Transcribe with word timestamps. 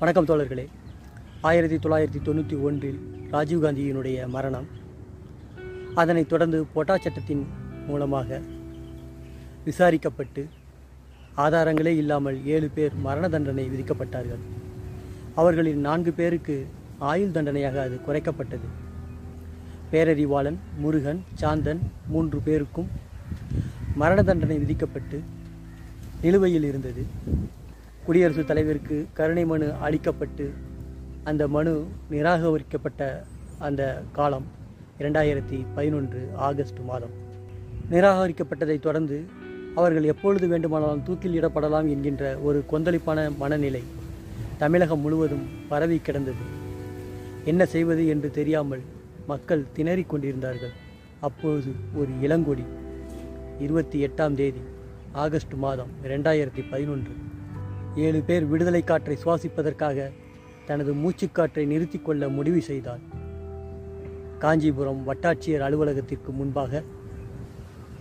வணக்கம் 0.00 0.26
தோழர்களே. 0.26 0.66
ஆயிரத்தி 1.40 1.76
தொள்ளாயிரத்தி 1.76 2.18
தொண்ணூற்றி 2.24 2.62
ஒன்றில் 2.62 2.98
ராஜீவ்காந்தியினுடைய 3.32 4.26
மரணம். 4.28 4.66
அதனைத் 5.94 6.28
தொடர்ந்து 6.28 6.66
பொட்டா 6.74 6.96
சட்டத்தின் 6.96 7.46
மூலமாக 7.86 8.40
விசாரிக்கப்பட்டு 9.64 10.48
ஆதாரங்களே 11.36 11.94
இல்லாமல் 12.02 12.46
ஏழு 12.46 12.68
பேர் 12.68 12.94
மரண 12.94 13.28
தண்டனை 13.28 13.68
விதிக்கப்பட்டார்கள். 13.68 14.44
அவர்களில் 15.34 15.78
நான்கு 15.78 16.12
பேருக்கு 16.12 16.66
ஆயுள் 16.98 17.30
தண்டனையாக 17.30 17.82
அது 17.82 18.00
குறைக்கப்பட்டது. 18.06 18.70
பேரறிவாளன் 19.92 20.58
முருகன் 20.78 21.24
சாந்தன் 21.40 21.78
மூன்று 22.08 22.40
பேருக்கும் 22.40 22.88
மரண 23.94 24.22
தண்டனை 24.22 24.58
விதிக்கப்பட்டு 24.58 25.22
நிலுவையில் 26.22 26.64
இருந்தது. 26.64 27.04
குடியரசுத் 28.08 28.46
தலைவருக்கு 28.46 29.06
கருணை 29.12 29.44
மனு 29.44 29.72
அளிக்கப்பட்டு 29.84 30.50
அந்த 31.24 31.48
மனு 31.48 31.86
நிராகரிக்கப்பட்ட 32.10 33.24
அந்த 33.58 34.02
காலம் 34.12 34.44
இரண்டாயிரத்தி 34.98 35.66
பதினொன்று 35.74 36.28
ஆகஸ்ட் 36.34 36.78
மாதம். 36.78 37.10
நிராகரிக்கப்பட்டதைத் 37.90 38.80
தொடர்ந்து 38.80 39.24
அவர்கள் 39.74 40.02
எப்பொழுது 40.02 40.48
வேண்டுமானாலும் 40.48 41.02
தூக்கில் 41.02 41.40
இடப்படலாம் 41.40 41.88
என்கின்ற 41.88 42.38
ஒரு 42.38 42.64
கொந்தளிப்பான 42.72 43.36
மனநிலை 43.36 43.82
தமிழகம் 44.58 45.00
முழுவதும் 45.00 45.46
பரவி 45.68 45.98
கிடந்தது. 45.98 46.42
என்ன 47.44 47.66
செய்வது 47.66 48.06
என்று 48.06 48.30
தெரியாமல் 48.30 48.80
மக்கள் 49.26 49.64
திணறிக் 49.76 50.06
கொண்டிருந்தார்கள். 50.06 50.72
அப்பொழுது 51.20 51.72
ஒரு 51.94 52.08
இளங்கொடி. 52.22 52.64
இருபத்தி 53.60 54.06
எட்டாம் 54.06 54.34
தேதி 54.34 54.60
ஆகஸ்ட் 55.12 55.52
மாதம் 55.52 55.88
இரண்டாயிரத்தி 56.04 56.64
பதினொன்று. 56.70 57.10
ஏழு 57.98 58.20
பேர் 58.20 58.44
விடுதலை 58.44 58.82
காற்றை 58.84 59.18
சுவாசிப்பதற்காக 59.24 60.10
தனது 60.66 60.94
மூச்சுக்காற்றை 60.94 61.66
நிறுத்திக் 61.66 62.04
கொள்ள 62.04 62.28
முடிவு 62.28 62.60
செய்தார். 62.60 63.00
காஞ்சிபுரம் 64.38 65.02
வட்டாட்சியர் 65.06 65.64
அலுவலகத்திற்கு 65.68 66.32
முன்பாக 66.32 66.82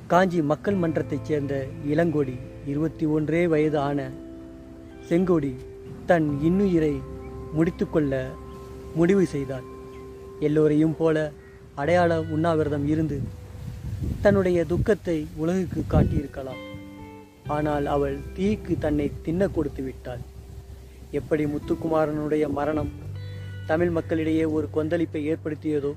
காஞ்சி 0.07 0.41
மக்கள் 0.41 0.75
மன்றத்தைச் 0.75 1.25
சேர்ந்த 1.25 1.67
இளங்கொடி 1.85 2.35
இருபத்தி 2.65 3.05
ஒன்றே 3.05 3.47
வயது 3.47 3.79
ஆன 3.79 4.09
செங்கொடி 5.09 5.55
தன் 6.05 6.39
இன்னுயிரை 6.43 7.01
முடித்துக்கொள்ள 7.53 8.29
முடிவு 8.95 9.25
செய்தார். 9.25 9.65
எல்லோரையும் 10.39 10.95
போல 10.97 11.31
அடையாள 11.75 12.21
உண்ணாவிரதம் 12.21 12.87
இருந்து 12.87 13.21
தன்னுடைய 14.21 14.65
துக்கத்தை 14.65 15.27
உலகுக்கு 15.35 15.83
காட்டியிருக்கலாம். 15.89 16.63
ஆனால் 17.47 17.85
அவள் 17.85 18.17
தீக்கு 18.35 18.77
தன்னை 18.77 19.11
தின்ன 19.25 19.47
கொடுத்து 19.47 19.83
விட்டாள். 19.83 20.23
எப்படி 21.11 21.45
முத்துக்குமாரனுடைய 21.45 22.49
மரணம் 22.49 22.91
தமிழ் 23.65 23.89
மக்களிடையே 23.89 24.45
ஒரு 24.45 24.67
கொந்தளிப்பை 24.73 25.21
ஏற்படுத்தியதோ 25.31 25.91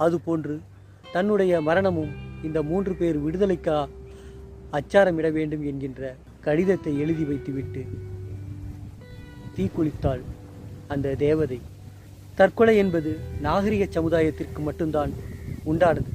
அதுபோன்று 0.00 0.58
தன்னுடைய 1.12 1.60
மரணமும் 1.60 2.12
இந்த 2.42 2.58
மூன்று 2.62 2.94
பேர் 2.94 3.18
விடுதலைக்கா 3.24 3.76
அச்சாரமிட 4.72 5.32
வேண்டும் 5.32 5.64
என்கின்ற 5.64 6.14
கடிதத்தை 6.40 6.92
எழுதி 6.98 7.24
வைத்துவிட்டு 7.24 7.82
தீக்குளித்தாள் 9.56 10.22
அந்த 10.86 11.14
தேவதை. 11.14 11.60
தற்கொலை 12.34 12.76
என்பது 12.76 13.10
நாகரிக 13.40 14.00
சமுதாயத்திற்கு 14.00 14.58
மட்டும்தான் 14.58 15.12
உண்டானது. 15.66 16.10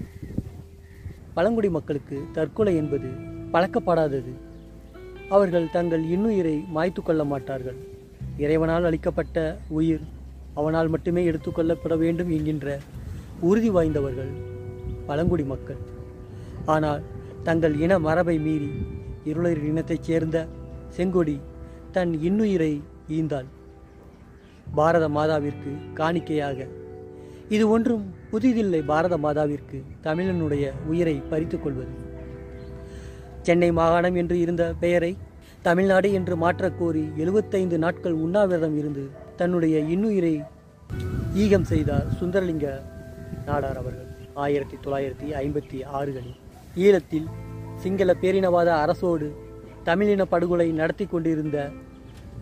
பழங்குடி 1.34 1.70
மக்களுக்கு 1.70 2.18
தற்கொலை 2.34 2.76
என்பது 2.76 3.10
பழக்கப்படாதது. 3.54 4.34
அவர்கள் 5.30 5.70
தங்கள் 5.70 6.04
இன்னுயிரை 6.04 6.64
மாய்த்து 6.76 7.02
கொள்ள 7.04 7.24
மாட்டார்கள். 7.24 7.78
இறைவனால் 8.38 8.84
அளிக்கப்பட்ட 8.84 9.58
உயிர் 9.68 10.02
அவனால் 10.54 10.88
மட்டுமே 10.88 11.32
எடுத்துக்கொள்ளப்பட 11.32 11.98
வேண்டும் 11.98 12.30
என்கின்ற 12.30 12.80
உறுதி 13.40 13.70
வாய்ந்தவர்கள் 13.70 14.32
பழங்குடி 15.06 15.44
மக்கள். 15.44 15.78
ஆனால் 16.66 17.04
தங்கள் 17.44 17.80
இன 17.80 18.00
மரபை 18.00 18.40
மீறி 18.40 18.72
இருளர் 19.24 19.64
இனத்தைச் 19.64 20.04
சேர்ந்த 20.04 20.48
செங்கொடி 20.98 21.40
தன் 21.92 22.14
இன்னுயிரை 22.14 22.82
ஈந்தாள். 23.10 23.50
பாரத 24.76 25.10
மாதாவிற்கு 25.10 25.72
காணிக்கையாக 25.94 26.68
இது 27.50 27.70
ஒன்றும் 27.70 28.14
புதிதில்லை 28.32 28.86
பாரத 28.86 29.18
மாதாவிற்கு 29.18 29.84
தமிழனுடைய 30.04 30.72
உயிரை 30.88 31.22
பறித்துக் 31.30 31.64
கொள்வது. 31.64 32.13
சென்னை 33.44 33.70
மாகாணம் 33.72 34.16
என்று 34.16 34.36
இருந்த 34.40 34.64
பெயரை 34.80 35.12
தமிழ்நாடு 35.62 36.08
என்று 36.12 36.36
மாற்றக்கோரி 36.38 37.04
எழுபத்தைந்து 37.18 37.78
நாட்கள் 37.78 38.16
உண்ணாவிரதம் 38.16 38.76
இருந்து 38.78 39.04
தன்னுடைய 39.36 39.76
இன்னுயிரை 39.94 40.36
ஈகம் 41.36 41.70
செய்தார் 41.70 42.10
சுந்தரலிங்க 42.20 42.68
நாடார் 43.46 43.80
அவர்கள் 43.80 44.10
ஆயிரத்தி 44.36 44.76
தொள்ளாயிரத்தி 44.84 45.28
ஐம்பத்தி 45.36 45.80
ஆறுகளில் 45.94 46.38
ஈழத்தில் 46.78 47.28
சிங்கள 47.76 48.12
பேரினவாத 48.22 48.70
அரசோடு 48.78 49.28
தமிழின 49.84 50.24
படுகொலை 50.26 50.68
நடத்தி 50.72 51.06
கொண்டிருந்த 51.08 51.58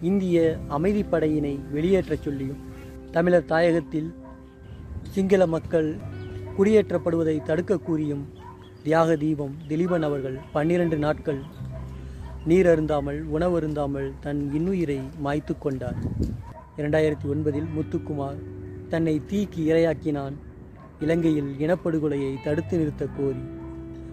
இந்திய 0.02 0.38
அமைதிப்படையினை 0.70 1.54
வெளியேற்றச் 1.74 2.26
சொல்லியும் 2.26 2.62
தமிழர் 3.12 3.50
தாயகத்தில் 3.50 4.10
சிங்கள 5.12 5.46
மக்கள் 5.48 5.90
குடியேற்றப்படுவதை 6.58 7.36
தடுக்க 7.44 7.80
கூறியும் 7.80 8.24
தியாக 8.84 9.16
தீபம் 9.16 9.56
திலீபன் 9.70 10.06
அவர்கள் 10.06 10.38
பன்னிரண்டு 10.54 10.98
நாட்கள் 10.98 11.42
நீர் 12.46 12.68
அருந்தாமல் 12.68 13.20
உணவு 13.26 13.56
அருந்தாமல் 13.60 14.08
தன் 14.20 14.40
இன்னுயிரை 14.54 14.98
மாய்த்து 15.26 15.54
கொண்டார். 15.58 16.00
இரண்டாயிரத்தி 16.78 17.28
ஒன்பதில் 17.34 17.68
முத்துக்குமார் 17.76 18.40
தன்னை 18.90 19.22
தீக்கு 19.30 19.62
இரையாக்கினான். 19.72 20.36
இலங்கையில் 21.00 21.52
இனப்படுகொலையை 21.60 22.32
தடுத்து 22.44 22.78
நிறுத்த 22.78 23.06
கோரி. 23.18 23.44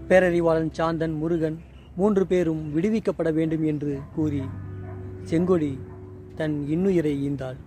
பேரறிவாளன் 0.09 0.71
சாந்தன் 0.79 1.15
முருகன் 1.19 1.59
மூன்று 1.95 2.27
பேரும் 2.27 2.63
விடுவிக்கப்பட 2.75 3.33
வேண்டும் 3.33 3.65
என்று 3.65 3.99
கூறி 4.15 4.43
செங்கொடி 5.31 5.73
தன் 6.35 6.57
இன்னுயிரை 6.69 7.15
ஈந்தாள். 7.29 7.59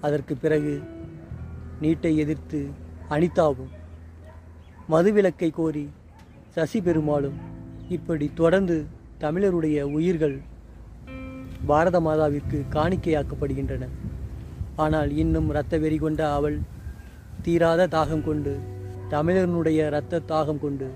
அதற்கு 0.00 0.36
பிறகு 0.36 0.74
நீட்டை 1.80 2.12
எதிர்த்து 2.16 2.60
அனிதாவும் 3.10 3.72
மதுவிலக்கை 4.90 5.50
கோரி 5.50 5.86
சசி 6.54 6.78
பெருமாளும் 6.80 7.36
இப்படி 7.88 8.30
தொடர்ந்து 8.34 8.76
தமிழருடைய 9.20 9.80
உயிர்கள் 9.96 10.36
பாரத 11.66 11.96
மாதாவிற்கு 12.00 12.58
காணிக்கையாக்கப்படுகின்றன. 12.74 13.84
ஆனால் 14.76 15.10
இன்னும் 15.22 15.48
இரத்த 15.48 15.78
வெறி 15.78 15.98
கொண்ட 15.98 16.32
அவள் 16.32 16.58
தீராத 17.42 17.86
தாகம் 17.86 18.24
கொண்டு 18.24 18.52
தமிழனுடைய 19.10 19.86
இரத்த 19.86 20.22
தாகம் 20.32 20.60
கொண்டு 20.60 20.88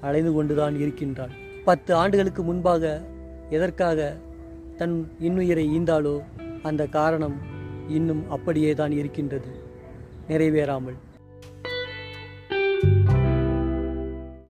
அலைந்து 0.00 0.32
கொண்டுதான் 0.32 0.76
இருக்கின்றாள். 0.76 1.34
பத்து 1.64 1.94
ஆண்டுகளுக்கு 1.94 2.42
முன்பாக 2.42 3.02
எதற்காக 3.50 4.16
தன் 4.76 4.96
இன்னுயிரை 5.20 5.64
ஈந்தாலோ 5.76 6.16
அந்த 6.62 6.82
காரணம் 6.86 7.36
இன்னும் 7.88 8.22
அப்படியே 8.30 8.72
தான் 8.74 8.92
இருக்கின்றது. 8.92 9.50
நிறைவேறாமல். 10.28 10.98